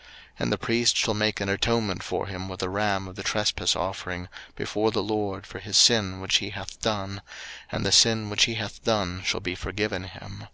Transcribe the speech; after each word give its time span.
03:019:022 0.00 0.08
And 0.38 0.52
the 0.52 0.56
priest 0.56 0.96
shall 0.96 1.12
make 1.12 1.40
an 1.42 1.48
atonement 1.50 2.02
for 2.02 2.26
him 2.26 2.48
with 2.48 2.60
the 2.60 2.70
ram 2.70 3.06
of 3.06 3.16
the 3.16 3.22
trespass 3.22 3.76
offering 3.76 4.28
before 4.56 4.90
the 4.90 5.02
LORD 5.02 5.46
for 5.46 5.58
his 5.58 5.76
sin 5.76 6.20
which 6.22 6.36
he 6.36 6.48
hath 6.56 6.80
done: 6.80 7.20
and 7.70 7.84
the 7.84 7.92
sin 7.92 8.30
which 8.30 8.44
he 8.46 8.54
hath 8.54 8.82
done 8.82 9.20
shall 9.22 9.40
be 9.40 9.54
forgiven 9.54 10.04
him. 10.04 10.48